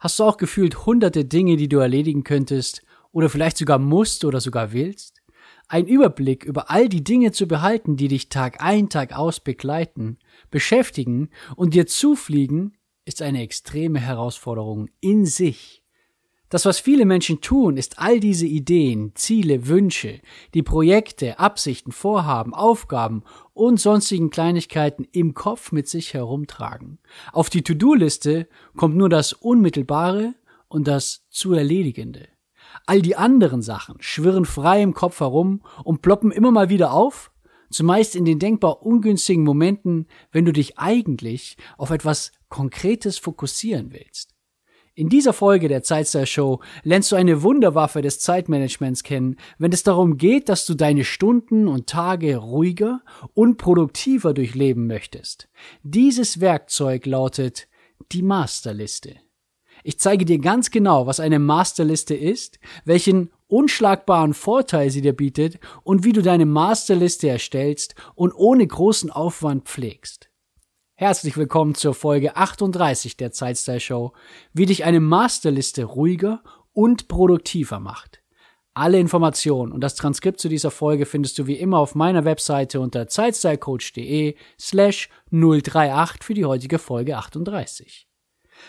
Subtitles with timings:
[0.00, 2.82] Hast du auch gefühlt hunderte Dinge, die du erledigen könntest
[3.12, 5.20] oder vielleicht sogar musst oder sogar willst?
[5.68, 10.18] Ein Überblick über all die Dinge zu behalten, die dich Tag ein, Tag aus begleiten,
[10.50, 15.79] beschäftigen und dir zufliegen, ist eine extreme Herausforderung in sich.
[16.50, 20.20] Das, was viele Menschen tun, ist all diese Ideen, Ziele, Wünsche,
[20.52, 23.22] die Projekte, Absichten, Vorhaben, Aufgaben
[23.54, 26.98] und sonstigen Kleinigkeiten im Kopf mit sich herumtragen.
[27.32, 30.34] Auf die To-Do-Liste kommt nur das Unmittelbare
[30.66, 32.26] und das zu Erledigende.
[32.84, 37.30] All die anderen Sachen schwirren frei im Kopf herum und ploppen immer mal wieder auf,
[37.70, 44.34] zumeist in den denkbar ungünstigen Momenten, wenn du dich eigentlich auf etwas Konkretes fokussieren willst.
[45.00, 49.82] In dieser Folge der Zeitstyle Show lernst du eine Wunderwaffe des Zeitmanagements kennen, wenn es
[49.82, 53.00] darum geht, dass du deine Stunden und Tage ruhiger
[53.32, 55.48] und produktiver durchleben möchtest.
[55.82, 57.66] Dieses Werkzeug lautet
[58.12, 59.16] die Masterliste.
[59.84, 65.60] Ich zeige dir ganz genau, was eine Masterliste ist, welchen unschlagbaren Vorteil sie dir bietet
[65.82, 70.29] und wie du deine Masterliste erstellst und ohne großen Aufwand pflegst.
[71.00, 74.12] Herzlich willkommen zur Folge 38 der Zeitstyle Show,
[74.52, 76.42] wie dich eine Masterliste ruhiger
[76.74, 78.22] und produktiver macht.
[78.74, 82.80] Alle Informationen und das Transkript zu dieser Folge findest du wie immer auf meiner Webseite
[82.80, 88.06] unter zeitstylecoach.de slash 038 für die heutige Folge 38.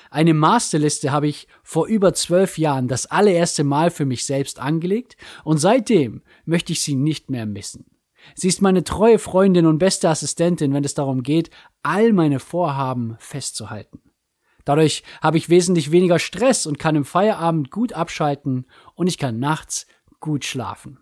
[0.10, 5.18] Eine Masterliste habe ich vor über zwölf Jahren das allererste Mal für mich selbst angelegt
[5.44, 7.91] und seitdem möchte ich sie nicht mehr missen.
[8.36, 11.50] Sie ist meine treue Freundin und beste Assistentin, wenn es darum geht,
[11.84, 14.02] all meine Vorhaben festzuhalten.
[14.66, 19.40] Dadurch habe ich wesentlich weniger Stress und kann im Feierabend gut abschalten und ich kann
[19.40, 19.88] nachts
[20.20, 21.00] gut schlafen.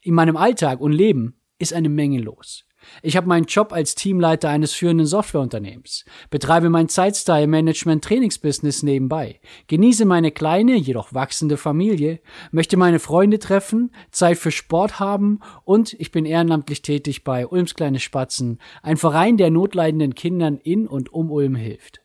[0.00, 2.65] In meinem Alltag und Leben ist eine Menge los.
[3.02, 10.30] Ich habe meinen Job als Teamleiter eines führenden Softwareunternehmens, betreibe mein Zeitstyle-Management-Trainingsbusiness nebenbei, genieße meine
[10.30, 12.20] kleine, jedoch wachsende Familie,
[12.50, 17.74] möchte meine Freunde treffen, Zeit für Sport haben und ich bin ehrenamtlich tätig bei Ulms
[17.74, 22.00] kleine Spatzen, ein Verein, der notleidenden Kindern in und um Ulm hilft.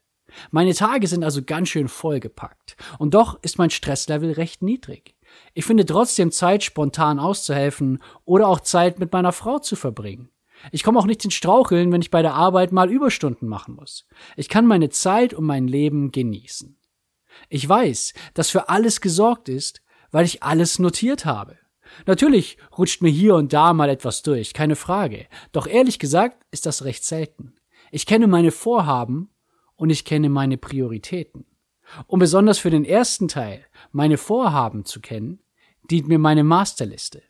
[0.50, 5.16] Meine Tage sind also ganz schön vollgepackt und doch ist mein Stresslevel recht niedrig.
[5.54, 10.30] Ich finde trotzdem Zeit, spontan auszuhelfen oder auch Zeit mit meiner Frau zu verbringen.
[10.72, 14.06] Ich komme auch nicht ins Straucheln, wenn ich bei der Arbeit mal Überstunden machen muss.
[14.36, 16.78] Ich kann meine Zeit und mein Leben genießen.
[17.50, 21.58] Ich weiß, dass für alles gesorgt ist, weil ich alles notiert habe.
[22.06, 25.28] Natürlich rutscht mir hier und da mal etwas durch, keine Frage.
[25.52, 27.56] Doch ehrlich gesagt ist das recht selten.
[27.92, 29.30] Ich kenne meine Vorhaben
[29.76, 31.46] und ich kenne meine Prioritäten.
[32.08, 35.42] Um besonders für den ersten Teil, meine Vorhaben zu kennen,
[35.90, 37.22] dient mir meine Masterliste.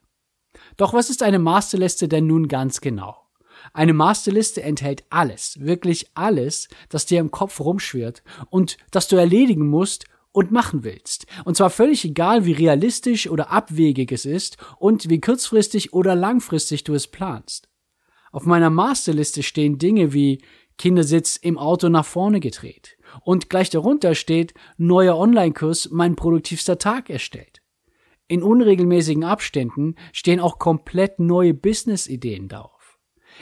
[0.81, 3.15] Doch was ist eine Masterliste denn nun ganz genau?
[3.71, 9.67] Eine Masterliste enthält alles, wirklich alles, das dir im Kopf rumschwirrt und das du erledigen
[9.67, 11.27] musst und machen willst.
[11.45, 16.83] Und zwar völlig egal, wie realistisch oder abwegig es ist und wie kurzfristig oder langfristig
[16.83, 17.69] du es planst.
[18.31, 20.41] Auf meiner Masterliste stehen Dinge wie
[20.79, 22.97] Kindersitz im Auto nach vorne gedreht.
[23.23, 27.60] Und gleich darunter steht neuer Online-Kurs mein produktivster Tag erstellt.
[28.31, 32.97] In unregelmäßigen Abständen stehen auch komplett neue Business-Ideen drauf.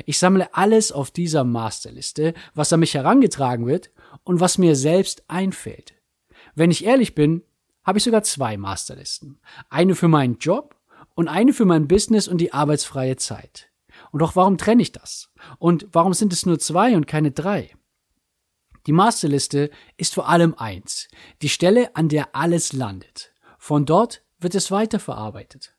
[0.08, 3.92] Ich sammle alles auf dieser Masterliste, was an mich herangetragen wird
[4.24, 5.94] und was mir selbst einfällt.
[6.56, 7.44] Wenn ich ehrlich bin,
[7.84, 9.40] habe ich sogar zwei Masterlisten.
[9.70, 10.76] Eine für meinen Job
[11.14, 13.70] und eine für mein Business und die arbeitsfreie Zeit.
[14.10, 15.30] Und doch warum trenne ich das?
[15.60, 17.76] Und warum sind es nur zwei und keine drei?
[18.88, 21.10] Die Masterliste ist vor allem eins,
[21.44, 23.36] die Stelle, an der alles landet.
[23.60, 25.76] Von dort wird es weiterverarbeitet.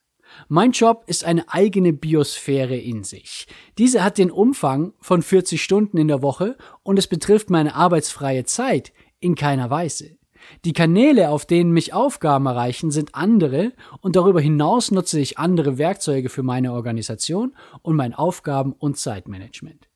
[0.47, 3.47] Mein Job ist eine eigene Biosphäre in sich.
[3.77, 8.45] Diese hat den Umfang von 40 Stunden in der Woche und es betrifft meine arbeitsfreie
[8.45, 10.17] Zeit in keiner Weise.
[10.65, 15.77] Die Kanäle, auf denen mich Aufgaben erreichen, sind andere und darüber hinaus nutze ich andere
[15.77, 19.90] Werkzeuge für meine Organisation und mein Aufgaben- und Zeitmanagement.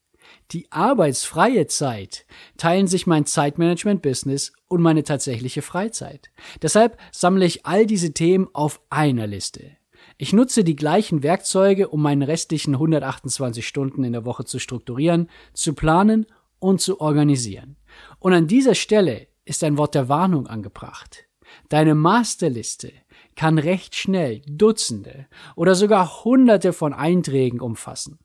[0.51, 2.25] Die arbeitsfreie Zeit
[2.57, 6.29] teilen sich mein Zeitmanagement-Business und meine tatsächliche Freizeit.
[6.61, 9.71] Deshalb sammle ich all diese Themen auf einer Liste.
[10.17, 15.29] Ich nutze die gleichen Werkzeuge, um meine restlichen 128 Stunden in der Woche zu strukturieren,
[15.53, 16.25] zu planen
[16.59, 17.75] und zu organisieren.
[18.19, 21.25] Und an dieser Stelle ist ein Wort der Warnung angebracht.
[21.69, 22.91] Deine Masterliste
[23.35, 28.19] kann recht schnell Dutzende oder sogar Hunderte von Einträgen umfassen.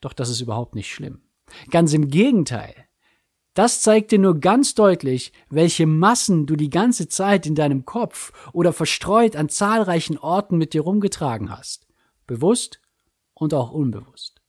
[0.00, 1.20] Doch das ist überhaupt nicht schlimm.
[1.70, 2.74] Ganz im Gegenteil.
[3.54, 8.32] Das zeigt dir nur ganz deutlich, welche Massen du die ganze Zeit in deinem Kopf
[8.52, 11.86] oder verstreut an zahlreichen Orten mit dir rumgetragen hast.
[12.26, 12.80] Bewusst
[13.34, 14.40] und auch unbewusst.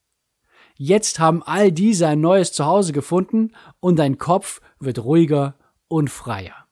[0.78, 5.56] Jetzt haben all diese ein neues Zuhause gefunden und dein Kopf wird ruhiger
[5.88, 6.68] und freier.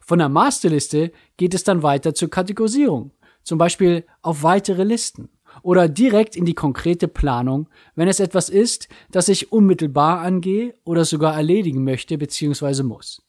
[0.00, 3.12] Von der Masterliste geht es dann weiter zur Kategorisierung,
[3.42, 5.28] zum Beispiel auf weitere Listen
[5.62, 11.04] oder direkt in die konkrete Planung, wenn es etwas ist, das ich unmittelbar angehe oder
[11.04, 12.82] sogar erledigen möchte bzw.
[12.82, 13.22] muss.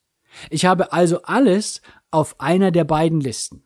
[0.50, 3.64] Ich habe also alles auf einer der beiden Listen.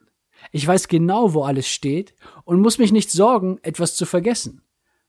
[0.52, 4.62] Ich weiß genau, wo alles steht und muss mich nicht sorgen, etwas zu vergessen,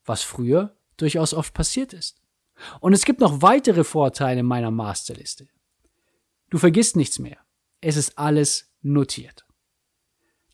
[0.05, 2.21] was früher durchaus oft passiert ist.
[2.81, 5.49] Und es gibt noch weitere Vorteile meiner Masterliste.
[6.49, 7.39] Du vergisst nichts mehr.
[7.81, 9.45] Es ist alles notiert.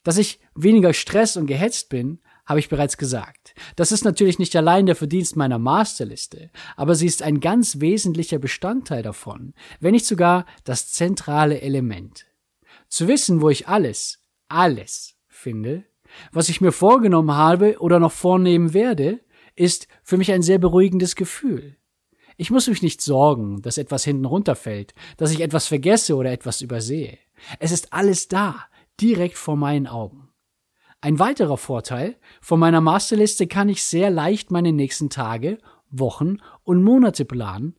[0.03, 3.55] Dass ich weniger Stress und gehetzt bin, habe ich bereits gesagt.
[3.77, 8.39] Das ist natürlich nicht allein der Verdienst meiner Masterliste, aber sie ist ein ganz wesentlicher
[8.39, 12.27] Bestandteil davon, wenn nicht sogar das zentrale Element.
[12.89, 15.85] Zu wissen, wo ich alles, alles finde,
[16.33, 19.21] was ich mir vorgenommen habe oder noch vornehmen werde,
[19.55, 21.77] ist für mich ein sehr beruhigendes Gefühl.
[22.37, 26.61] Ich muss mich nicht sorgen, dass etwas hinten runterfällt, dass ich etwas vergesse oder etwas
[26.61, 27.19] übersehe.
[27.59, 28.67] Es ist alles da,
[29.01, 30.29] direkt vor meinen Augen.
[31.05, 35.59] Ein weiterer Vorteil, von meiner Masterliste kann ich sehr leicht meine nächsten Tage,
[35.91, 37.75] Wochen und Monate planen.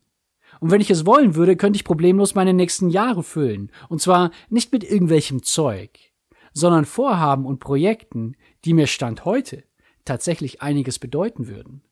[0.60, 3.72] Und wenn ich es wollen würde, könnte ich problemlos meine nächsten Jahre füllen.
[3.88, 6.12] Und zwar nicht mit irgendwelchem Zeug,
[6.52, 8.36] sondern Vorhaben und Projekten,
[8.66, 9.64] die mir Stand heute
[10.04, 11.82] tatsächlich einiges bedeuten würden.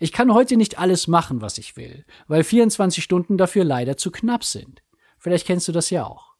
[0.00, 4.10] Ich kann heute nicht alles machen, was ich will, weil 24 Stunden dafür leider zu
[4.10, 4.82] knapp sind.
[5.18, 6.33] Vielleicht kennst du das ja auch.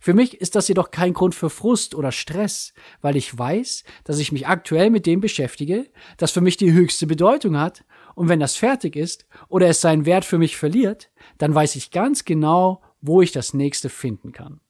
[0.00, 4.18] Für mich ist das jedoch kein Grund für Frust oder Stress, weil ich weiß, dass
[4.18, 7.84] ich mich aktuell mit dem beschäftige, das für mich die höchste Bedeutung hat,
[8.14, 11.92] und wenn das fertig ist oder es seinen Wert für mich verliert, dann weiß ich
[11.92, 14.60] ganz genau, wo ich das nächste finden kann.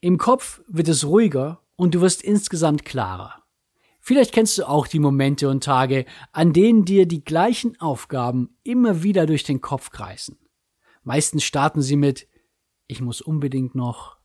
[0.00, 3.42] Im Kopf wird es ruhiger und du wirst insgesamt klarer.
[4.00, 9.04] Vielleicht kennst du auch die Momente und Tage, an denen dir die gleichen Aufgaben immer
[9.04, 10.38] wieder durch den Kopf kreisen.
[11.04, 12.26] Meistens starten sie mit
[12.88, 14.16] Ich muss unbedingt noch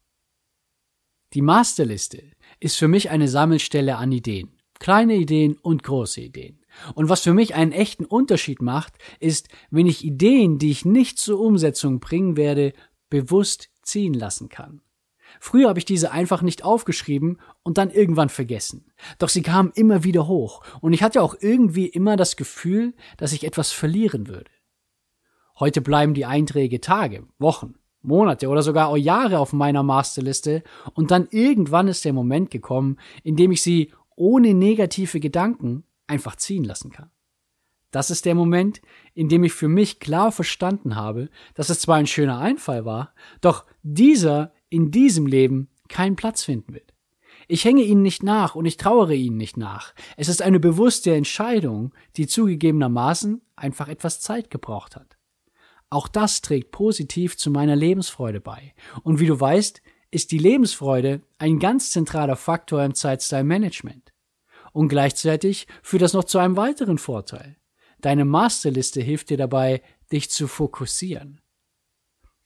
[1.33, 2.23] die Masterliste
[2.59, 4.57] ist für mich eine Sammelstelle an Ideen.
[4.79, 6.59] Kleine Ideen und große Ideen.
[6.93, 11.17] Und was für mich einen echten Unterschied macht, ist, wenn ich Ideen, die ich nicht
[11.17, 12.73] zur Umsetzung bringen werde,
[13.09, 14.81] bewusst ziehen lassen kann.
[15.39, 18.85] Früher habe ich diese einfach nicht aufgeschrieben und dann irgendwann vergessen.
[19.19, 23.33] Doch sie kamen immer wieder hoch und ich hatte auch irgendwie immer das Gefühl, dass
[23.33, 24.51] ich etwas verlieren würde.
[25.59, 27.75] Heute bleiben die Einträge Tage, Wochen,
[28.07, 30.63] Monate oder sogar auch Jahre auf meiner Masterliste
[30.93, 36.35] und dann irgendwann ist der Moment gekommen, in dem ich sie ohne negative Gedanken einfach
[36.35, 37.11] ziehen lassen kann.
[37.91, 38.81] Das ist der Moment,
[39.13, 43.13] in dem ich für mich klar verstanden habe, dass es zwar ein schöner Einfall war,
[43.41, 46.93] doch dieser in diesem Leben keinen Platz finden wird.
[47.47, 49.93] Ich hänge ihnen nicht nach und ich trauere ihnen nicht nach.
[50.17, 55.16] Es ist eine bewusste Entscheidung, die zugegebenermaßen einfach etwas Zeit gebraucht hat.
[55.89, 58.73] Auch das trägt positiv zu meiner Lebensfreude bei.
[59.03, 59.81] Und wie du weißt,
[60.11, 64.13] ist die Lebensfreude ein ganz zentraler Faktor im Zeitstyle-Management.
[64.73, 67.57] Und gleichzeitig führt das noch zu einem weiteren Vorteil.
[68.01, 71.41] Deine Masterliste hilft dir dabei, dich zu fokussieren.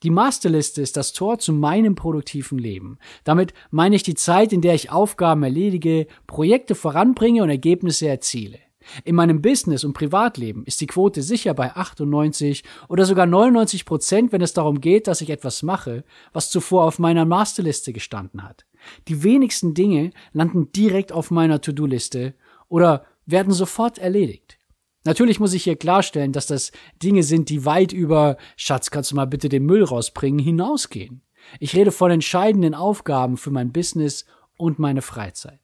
[0.03, 2.97] Die Masterliste ist das Tor zu meinem produktiven Leben.
[3.23, 8.59] Damit meine ich die Zeit, in der ich Aufgaben erledige, Projekte voranbringe und Ergebnisse erziele.
[9.03, 14.31] In meinem Business und Privatleben ist die Quote sicher bei 98 oder sogar 99 Prozent,
[14.31, 18.65] wenn es darum geht, dass ich etwas mache, was zuvor auf meiner Masterliste gestanden hat.
[19.07, 22.33] Die wenigsten Dinge landen direkt auf meiner To-Do-Liste
[22.67, 24.57] oder werden sofort erledigt.
[25.03, 26.71] Natürlich muss ich hier klarstellen, dass das
[27.01, 31.23] Dinge sind, die weit über Schatz, kannst du mal bitte den Müll rausbringen, hinausgehen.
[31.59, 34.25] Ich rede von entscheidenden Aufgaben für mein Business
[34.57, 35.59] und meine Freizeit.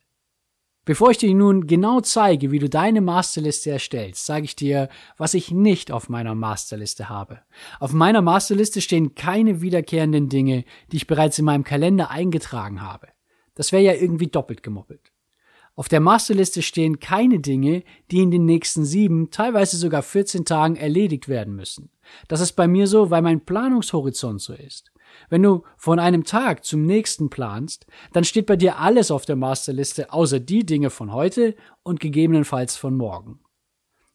[0.88, 5.34] Bevor ich dir nun genau zeige, wie du deine Masterliste erstellst, sage ich dir, was
[5.34, 7.41] ich nicht auf meiner Masterliste habe.
[7.82, 10.63] Auf meiner Masterliste stehen keine wiederkehrenden Dinge,
[10.94, 13.10] die ich bereits in meinem Kalender eingetragen habe.
[13.53, 15.12] Das wäre ja irgendwie doppelt gemoppelt.
[15.75, 20.77] Auf der Masterliste stehen keine Dinge, die in den nächsten sieben, teilweise sogar 14 Tagen
[20.77, 21.89] erledigt werden müssen.
[22.29, 24.94] Das ist bei mir so, weil mein Planungshorizont so ist.
[25.29, 29.36] Wenn du von einem Tag zum nächsten planst, dann steht bei dir alles auf der
[29.36, 33.39] Masterliste, außer die Dinge von heute und gegebenenfalls von morgen.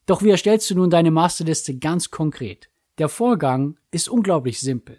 [0.07, 2.69] Doch wie erstellst du nun deine Masterliste ganz konkret?
[2.99, 4.99] Der Vorgang ist unglaublich simpel.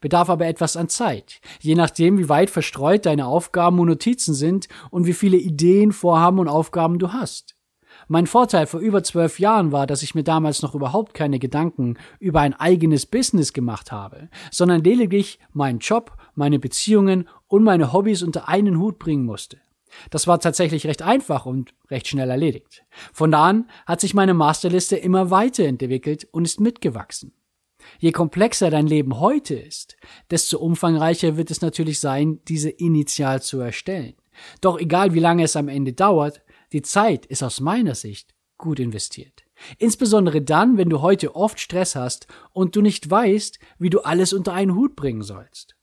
[0.00, 4.68] bedarf aber etwas an Zeit, je nachdem, wie weit verstreut deine Aufgaben und Notizen sind
[4.90, 7.54] und wie viele Ideen, Vorhaben und Aufgaben du hast.
[8.08, 11.96] Mein Vorteil vor über zwölf Jahren war, dass ich mir damals noch überhaupt keine Gedanken
[12.18, 18.22] über ein eigenes Business gemacht habe, sondern lediglich meinen Job, meine Beziehungen und meine Hobbys
[18.22, 19.58] unter einen Hut bringen musste.
[20.10, 22.84] Das war tatsächlich recht einfach und recht schnell erledigt.
[23.12, 27.32] Von da an hat sich meine Masterliste immer weiterentwickelt und ist mitgewachsen.
[27.98, 29.96] Je komplexer dein Leben heute ist,
[30.30, 34.14] desto umfangreicher wird es natürlich sein, diese initial zu erstellen.
[34.60, 36.42] Doch egal wie lange es am Ende dauert,
[36.72, 39.44] die Zeit ist aus meiner Sicht gut investiert.
[39.78, 44.32] Insbesondere dann, wenn du heute oft Stress hast und du nicht weißt, wie du alles
[44.32, 45.76] unter einen Hut bringen sollst.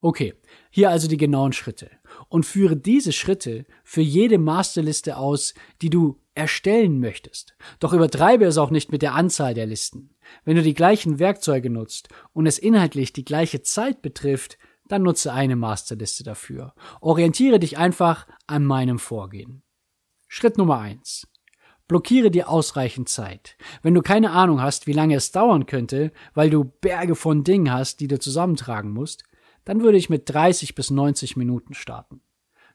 [0.00, 0.34] Okay,
[0.70, 1.90] hier also die genauen Schritte
[2.28, 7.56] und führe diese Schritte für jede Masterliste aus, die du erstellen möchtest.
[7.80, 10.14] Doch übertreibe es auch nicht mit der Anzahl der Listen.
[10.44, 15.32] Wenn du die gleichen Werkzeuge nutzt und es inhaltlich die gleiche Zeit betrifft, dann nutze
[15.32, 16.74] eine Masterliste dafür.
[17.00, 19.62] Orientiere dich einfach an meinem Vorgehen.
[20.38, 21.26] Schritt Nummer eins:
[21.88, 23.56] Blockiere dir ausreichend Zeit.
[23.80, 27.72] Wenn du keine Ahnung hast, wie lange es dauern könnte, weil du Berge von Dingen
[27.72, 29.22] hast, die du zusammentragen musst,
[29.64, 32.20] dann würde ich mit 30 bis 90 Minuten starten.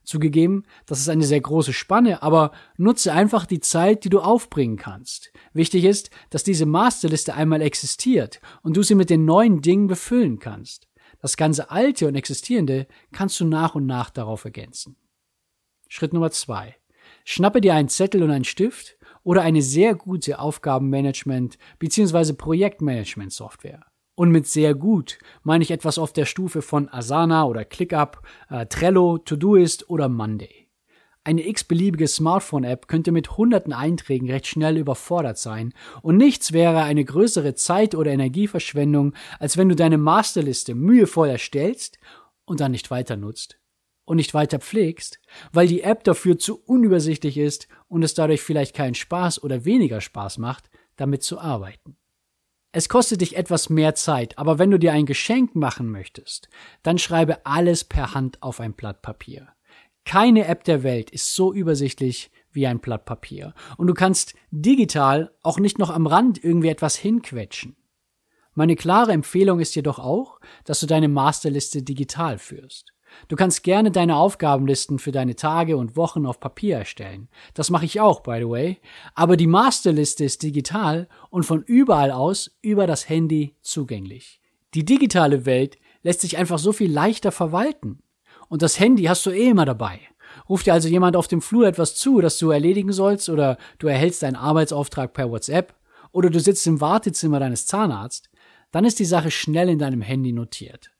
[0.03, 4.77] Zugegeben, das ist eine sehr große Spanne, aber nutze einfach die Zeit, die du aufbringen
[4.77, 5.31] kannst.
[5.53, 10.39] Wichtig ist, dass diese Masterliste einmal existiert und du sie mit den neuen Dingen befüllen
[10.39, 10.87] kannst.
[11.19, 14.95] Das ganze Alte und Existierende kannst du nach und nach darauf ergänzen.
[15.87, 16.80] Schritt Nummer zwei.
[17.25, 22.33] Schnappe dir einen Zettel und einen Stift oder eine sehr gute Aufgabenmanagement bzw.
[22.33, 23.85] Projektmanagement Software.
[24.15, 28.65] Und mit sehr gut meine ich etwas auf der Stufe von Asana oder ClickUp, äh,
[28.65, 30.67] Trello, Todoist oder Monday.
[31.23, 37.05] Eine x-beliebige Smartphone-App könnte mit hunderten Einträgen recht schnell überfordert sein und nichts wäre eine
[37.05, 41.99] größere Zeit- oder Energieverschwendung, als wenn du deine Masterliste mühevoll erstellst
[42.45, 43.60] und dann nicht weiter nutzt
[44.11, 45.21] und nicht weiter pflegst,
[45.53, 50.01] weil die App dafür zu unübersichtlich ist und es dadurch vielleicht keinen Spaß oder weniger
[50.01, 51.95] Spaß macht, damit zu arbeiten.
[52.73, 56.49] Es kostet dich etwas mehr Zeit, aber wenn du dir ein Geschenk machen möchtest,
[56.83, 59.47] dann schreibe alles per Hand auf ein Blatt Papier.
[60.03, 63.53] Keine App der Welt ist so übersichtlich wie ein Blatt Papier.
[63.77, 67.77] Und du kannst digital auch nicht noch am Rand irgendwie etwas hinquetschen.
[68.55, 72.91] Meine klare Empfehlung ist jedoch auch, dass du deine Masterliste digital führst.
[73.27, 77.29] Du kannst gerne deine Aufgabenlisten für deine Tage und Wochen auf Papier erstellen.
[77.53, 78.79] Das mache ich auch, by the way.
[79.15, 84.41] Aber die Masterliste ist digital und von überall aus über das Handy zugänglich.
[84.73, 88.01] Die digitale Welt lässt sich einfach so viel leichter verwalten.
[88.49, 89.99] Und das Handy hast du eh immer dabei.
[90.49, 93.87] Ruft dir also jemand auf dem Flur etwas zu, das du erledigen sollst, oder du
[93.87, 95.73] erhältst einen Arbeitsauftrag per WhatsApp,
[96.11, 98.29] oder du sitzt im Wartezimmer deines Zahnarztes,
[98.71, 100.91] dann ist die Sache schnell in deinem Handy notiert.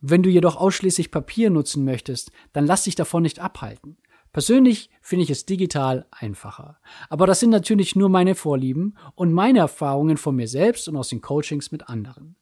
[0.00, 3.96] Wenn du jedoch ausschließlich Papier nutzen möchtest, dann lass dich davon nicht abhalten.
[4.32, 6.78] Persönlich finde ich es digital einfacher.
[7.08, 11.08] Aber das sind natürlich nur meine Vorlieben und meine Erfahrungen von mir selbst und aus
[11.08, 12.36] den Coachings mit anderen.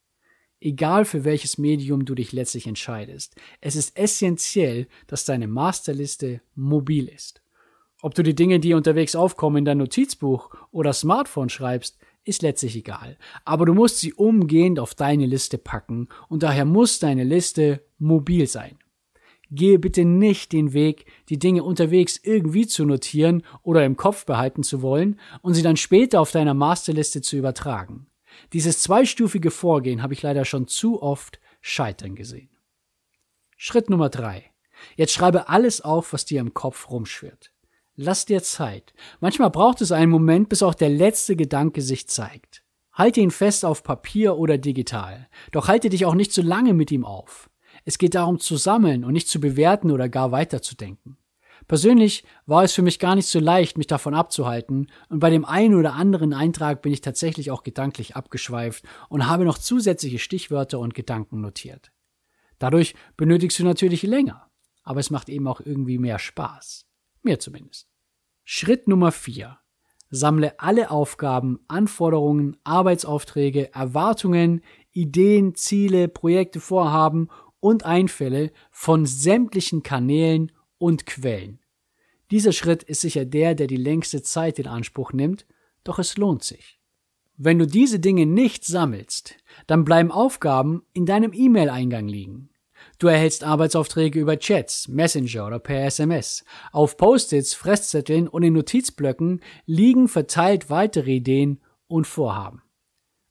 [0.61, 7.09] Egal für welches Medium du dich letztlich entscheidest, es ist essentiell, dass deine Masterliste mobil
[7.09, 7.43] ist.
[8.03, 12.77] Ob du die Dinge, die unterwegs aufkommen, in dein Notizbuch oder Smartphone schreibst, ist letztlich
[12.77, 13.17] egal.
[13.45, 18.47] Aber du musst sie umgehend auf deine Liste packen und daher muss deine Liste mobil
[18.47, 18.79] sein.
[19.51, 24.65] Gehe bitte nicht den Weg, die Dinge unterwegs irgendwie zu notieren oder im Kopf behalten
[24.65, 28.09] zu wollen und sie dann später auf deiner Masterliste zu übertragen.
[28.53, 32.51] Dieses zweistufige Vorgehen habe ich leider schon zu oft scheitern gesehen.
[33.57, 34.51] Schritt Nummer drei.
[34.97, 37.53] Jetzt schreibe alles auf, was dir im Kopf rumschwirrt.
[37.99, 38.93] Lass dir Zeit.
[39.21, 42.63] Manchmal braucht es einen Moment, bis auch der letzte Gedanke sich zeigt.
[42.93, 45.29] Halte ihn fest auf Papier oder digital.
[45.51, 47.49] Doch halte dich auch nicht zu lange mit ihm auf.
[47.87, 51.17] Es geht darum zu sammeln und nicht zu bewerten oder gar weiterzudenken.
[51.69, 55.47] Persönlich war es für mich gar nicht so leicht, mich davon abzuhalten, und bei dem
[55.47, 60.79] einen oder anderen Eintrag bin ich tatsächlich auch gedanklich abgeschweift und habe noch zusätzliche Stichwörter
[60.79, 61.93] und Gedanken notiert.
[62.59, 64.51] Dadurch benötigst du natürlich länger,
[64.83, 66.87] aber es macht eben auch irgendwie mehr Spaß.
[67.27, 67.89] Mir zumindest.
[68.45, 69.59] Schritt Nummer 4.
[70.11, 77.29] Sammle alle Aufgaben, Anforderungen, Arbeitsaufträge, Erwartungen, Ideen, Ziele, Projekte, Vorhaben
[77.59, 81.59] und Einfälle von sämtlichen Kanälen und Quellen.
[82.31, 85.47] Dieser Schritt ist sicher der, der die längste Zeit in Anspruch nimmt,
[85.83, 86.79] doch es lohnt sich.
[87.37, 89.35] Wenn du diese Dinge nicht sammelst,
[89.67, 92.51] dann bleiben Aufgaben in deinem E-Mail-Eingang liegen.
[92.99, 96.45] Du erhältst Arbeitsaufträge über Chats, Messenger oder per SMS.
[96.73, 102.63] Auf Post-its, Fresszetteln und in Notizblöcken liegen verteilt weitere Ideen und Vorhaben.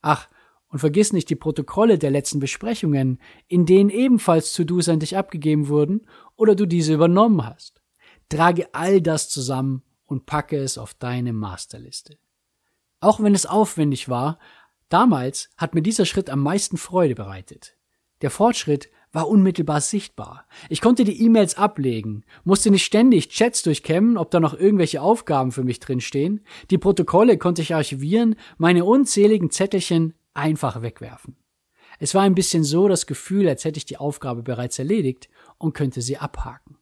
[0.02, 0.28] Ach,
[0.68, 5.70] Und vergiss nicht die Protokolle der letzten Besprechungen, in denen ebenfalls To-Dos an dich abgegeben
[5.70, 6.06] wurden
[6.36, 7.82] oder du diese übernommen hast.
[8.30, 12.18] Trage all das zusammen und packe es auf deine Masterliste.
[13.00, 14.38] Auch wenn es aufwendig war,
[14.90, 17.78] damals hat mir dieser Schritt am meisten Freude bereitet.
[18.22, 20.46] Der Fortschritt war unmittelbar sichtbar.
[20.68, 25.54] Ich konnte die E-Mails ablegen, musste nicht ständig Chats durchkämmen, ob da noch irgendwelche Aufgaben
[25.54, 26.42] für mich drinstehen.
[26.70, 31.38] Die Protokolle konnte ich archivieren, meine unzähligen Zettelchen einfach wegwerfen.
[31.98, 35.74] Es war ein bisschen so das Gefühl, als hätte ich die Aufgabe bereits erledigt und
[35.74, 36.76] könnte sie abhaken.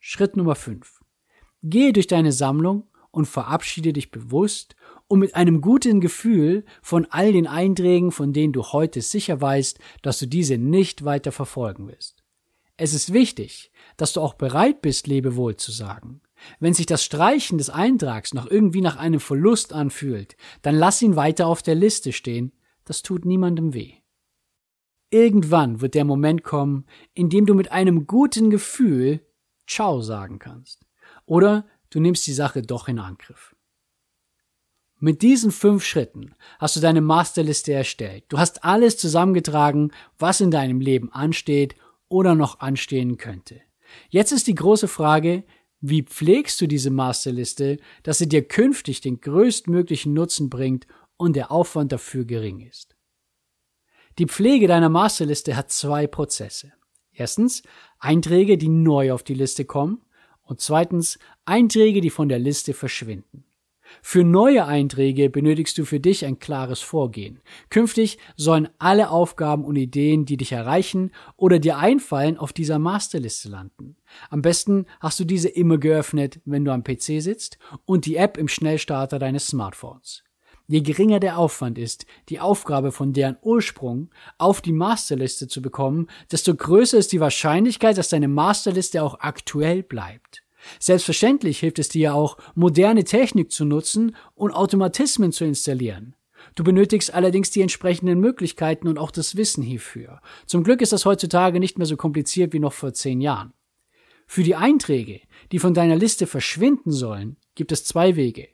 [0.00, 1.02] Schritt Nummer 5.
[1.62, 4.76] Gehe durch deine Sammlung und verabschiede dich bewusst
[5.14, 9.78] und mit einem guten Gefühl von all den Einträgen, von denen du heute sicher weißt,
[10.02, 12.24] dass du diese nicht weiter verfolgen wirst.
[12.76, 16.20] Es ist wichtig, dass du auch bereit bist, Lebewohl zu sagen.
[16.58, 21.14] Wenn sich das Streichen des Eintrags noch irgendwie nach einem Verlust anfühlt, dann lass ihn
[21.14, 22.50] weiter auf der Liste stehen,
[22.84, 23.92] das tut niemandem weh.
[25.10, 29.24] Irgendwann wird der Moment kommen, in dem du mit einem guten Gefühl
[29.68, 30.84] Ciao sagen kannst.
[31.24, 33.53] Oder du nimmst die Sache doch in Angriff.
[35.00, 38.24] Mit diesen fünf Schritten hast du deine Masterliste erstellt.
[38.28, 41.74] Du hast alles zusammengetragen, was in deinem Leben ansteht
[42.08, 43.60] oder noch anstehen könnte.
[44.08, 45.44] Jetzt ist die große Frage,
[45.80, 50.86] wie pflegst du diese Masterliste, dass sie dir künftig den größtmöglichen Nutzen bringt
[51.16, 52.96] und der Aufwand dafür gering ist?
[54.18, 56.72] Die Pflege deiner Masterliste hat zwei Prozesse.
[57.12, 57.62] Erstens
[57.98, 60.02] Einträge, die neu auf die Liste kommen
[60.42, 63.44] und zweitens Einträge, die von der Liste verschwinden.
[64.02, 67.40] Für neue Einträge benötigst du für dich ein klares Vorgehen.
[67.70, 73.48] Künftig sollen alle Aufgaben und Ideen, die dich erreichen oder dir einfallen, auf dieser Masterliste
[73.48, 73.96] landen.
[74.30, 78.36] Am besten hast du diese immer geöffnet, wenn du am PC sitzt und die App
[78.36, 80.24] im Schnellstarter deines Smartphones.
[80.66, 86.08] Je geringer der Aufwand ist, die Aufgabe von deren Ursprung auf die Masterliste zu bekommen,
[86.32, 90.43] desto größer ist die Wahrscheinlichkeit, dass deine Masterliste auch aktuell bleibt.
[90.78, 96.14] Selbstverständlich hilft es dir auch, moderne Technik zu nutzen und Automatismen zu installieren.
[96.54, 100.20] Du benötigst allerdings die entsprechenden Möglichkeiten und auch das Wissen hierfür.
[100.46, 103.52] Zum Glück ist das heutzutage nicht mehr so kompliziert wie noch vor zehn Jahren.
[104.26, 105.20] Für die Einträge,
[105.52, 108.48] die von deiner Liste verschwinden sollen, gibt es zwei Wege.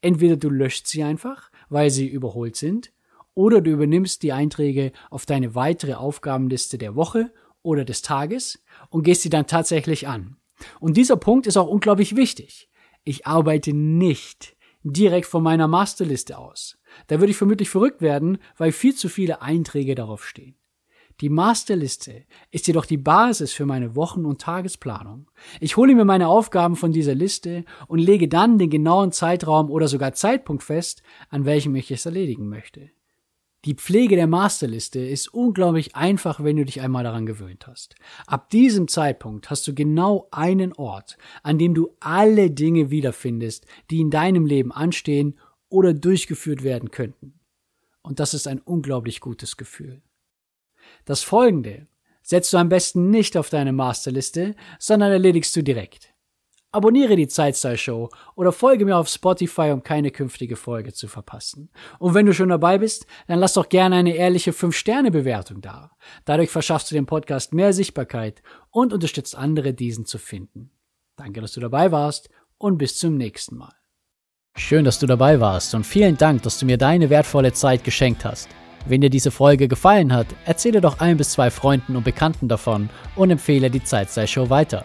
[0.00, 2.92] Entweder du löscht sie einfach, weil sie überholt sind,
[3.34, 9.02] oder du übernimmst die Einträge auf deine weitere Aufgabenliste der Woche oder des Tages und
[9.02, 10.36] gehst sie dann tatsächlich an.
[10.80, 12.68] Und dieser Punkt ist auch unglaublich wichtig.
[13.04, 16.78] Ich arbeite nicht direkt von meiner Masterliste aus.
[17.06, 20.56] Da würde ich vermutlich verrückt werden, weil viel zu viele Einträge darauf stehen.
[21.20, 25.30] Die Masterliste ist jedoch die Basis für meine Wochen- und Tagesplanung.
[25.60, 29.86] Ich hole mir meine Aufgaben von dieser Liste und lege dann den genauen Zeitraum oder
[29.86, 32.90] sogar Zeitpunkt fest, an welchem ich es erledigen möchte.
[33.64, 37.94] Die Pflege der Masterliste ist unglaublich einfach, wenn du dich einmal daran gewöhnt hast.
[38.26, 44.00] Ab diesem Zeitpunkt hast du genau einen Ort, an dem du alle Dinge wiederfindest, die
[44.00, 45.38] in deinem Leben anstehen
[45.70, 47.40] oder durchgeführt werden könnten.
[48.02, 50.02] Und das ist ein unglaublich gutes Gefühl.
[51.06, 51.86] Das folgende
[52.22, 56.13] setzt du am besten nicht auf deine Masterliste, sondern erledigst du direkt.
[56.74, 61.70] Abonniere die Zeitstyle Show oder folge mir auf Spotify, um keine künftige Folge zu verpassen.
[62.00, 65.92] Und wenn du schon dabei bist, dann lass doch gerne eine ehrliche 5-Sterne-Bewertung da.
[66.24, 70.72] Dadurch verschaffst du dem Podcast mehr Sichtbarkeit und unterstützt andere, diesen zu finden.
[71.14, 73.74] Danke, dass du dabei warst und bis zum nächsten Mal.
[74.56, 78.24] Schön, dass du dabei warst und vielen Dank, dass du mir deine wertvolle Zeit geschenkt
[78.24, 78.48] hast.
[78.84, 82.90] Wenn dir diese Folge gefallen hat, erzähle doch ein bis zwei Freunden und Bekannten davon
[83.14, 84.84] und empfehle die Zeitstyle Show weiter.